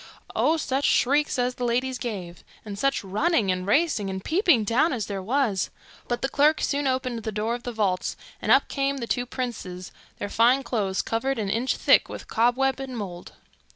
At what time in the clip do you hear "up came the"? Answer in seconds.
8.51-9.05